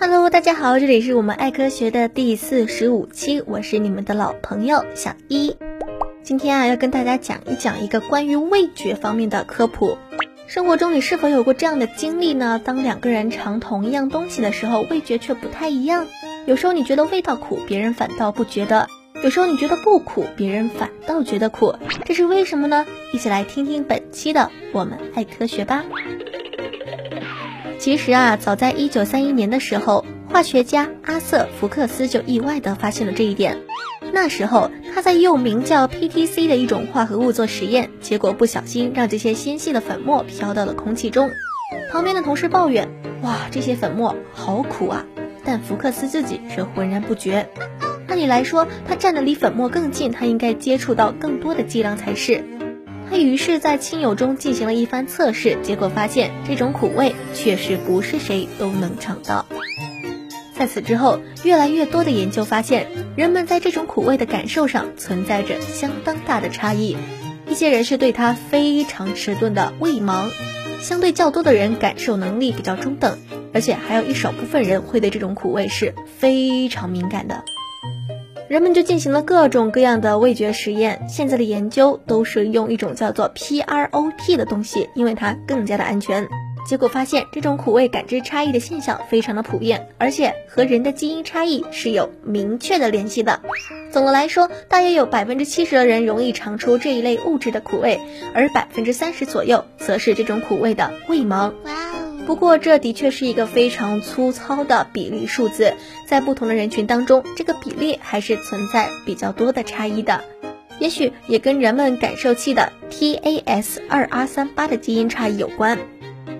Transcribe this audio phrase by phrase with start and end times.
[0.00, 5.56] Hello，大家好，这里是我们爱科学的第四十五期，我是你们的老朋友小一。
[6.22, 9.98] 今天啊，要跟大家讲一讲一个关于味觉方面的科普。
[10.46, 12.60] 生活中你是否有过这样的经历呢？
[12.64, 16.06] 当两个人尝同一样东西的时候，味觉却不太一样。
[16.46, 18.86] 有时候你觉得味道苦，别人反倒不觉得；
[19.24, 21.74] 有时候你觉得不苦，别人反倒觉得苦，
[22.04, 22.86] 这是为什么呢？
[23.12, 25.84] 一起来听听本期的我们爱科学吧。
[27.78, 33.58] 其实啊，早在一九三一年的时候，化学家阿瑟·福克斯就意外地发现了这一点。
[34.12, 41.30] 那时候他在用名叫 PTC 的一种化合物做实验，结果不小心让这些纤细的粉末飘到了空气中。
[41.92, 42.88] 旁边的同事抱怨
[43.22, 45.06] ：“哇，这些粉末好苦啊！”
[45.44, 47.48] 但福克斯自己却浑然不觉。
[48.08, 52.42] 按理来说，他站得离粉末更近，他应该接触到更多的剂量才是。
[53.10, 59.46] 他于是，在亲友中进行了一番测试，结果发现这种苦味确实不是谁都能尝到。
[60.54, 66.96] 在此之后，越来越多的研究发现，人们在这种苦味的感受上存在着相当大的差异。
[67.48, 70.28] 一些人是对它非常迟钝的味盲，
[70.80, 73.18] 相对较多的人感受能力比较中等，
[73.54, 77.42] 而且还有一少部分人会对这种苦味是非常敏感的。
[78.48, 86.26] 人们就进行了各种各样的味觉实验，现在的研究都是用一种叫做 PROT 的东西，因为它更加的安全。
[86.66, 93.40] 结果发现，这种苦味感知差异的现象非常的普遍，而且和人的基因差异是有明确的联系的。
[93.92, 98.00] 总的来说，大约有百分之七十的人容易尝出这一类物质的苦味，
[98.32, 101.52] 而百分之三十左右则是这种苦味的味盲。
[102.28, 105.72] 不过，这的确是一个非常粗糙的比例数字，
[106.06, 110.22] 在不同的人群当中，这个比例还是存在比较多的差异的。
[110.78, 115.78] 也许也跟人们感受器的 TAS 二 R 三八的基因差异有关。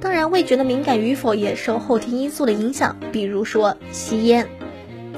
[0.00, 4.48] 当然，味觉的敏感与否也受后天因素的影响，比如说吸烟。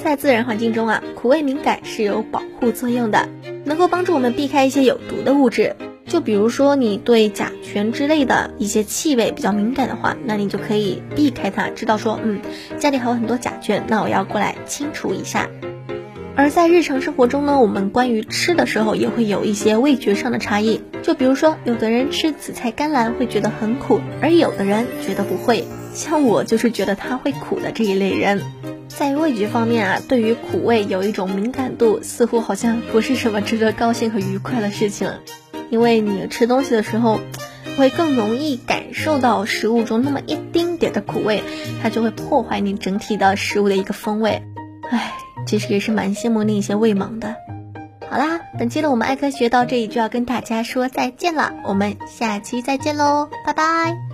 [0.03, 3.29] 在自然环境中啊，苦味敏感是有保护作用的，
[3.65, 5.77] 能够帮助我们避开一些有毒的物质。
[6.07, 12.41] 就比如说你对甲醛之类的一些气味比较敏感的话，那你就可以避开它，知道说，嗯，
[12.79, 15.49] 家里还有很多甲醛，那我要过来清除一下。
[16.37, 20.83] 而在日常生活中呢，我们关于吃的时候也会有一些味觉上的差异。
[21.03, 25.65] 就比如说，有的人吃紫菜甘蓝会觉得很苦，而有的人觉得不会。
[25.95, 28.43] 像我就是觉得它会苦的这一类人。
[28.89, 35.11] 在味觉方面啊，对于苦味有一种敏感度，似乎好像不是什么值得高兴和愉快的事情。
[35.71, 37.21] 因为你吃东西的时候，
[37.77, 41.43] 会更容易感受到食物中那么一丁点的苦味，
[41.83, 44.43] 它就会破坏你整体的食物的一个风味。
[44.91, 45.13] 唉，
[45.47, 47.37] 其实也是蛮羡慕那些味盲的。
[48.09, 54.06] 好啦，本期的我们爱科学到这里就要跟大家说再见了，我们下期再见喽，拜拜。